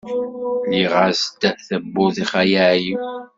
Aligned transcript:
Lliɣ-as-d 0.67 1.41
tawwurt 1.67 2.17
i 2.23 2.25
Xali 2.31 2.59
Ɛli. 2.71 2.93